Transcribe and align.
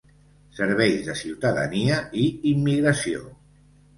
Serveis 0.59 1.03
de 1.09 1.15
ciutadania 1.19 1.99
i 2.23 2.25
immigració. 2.55 3.21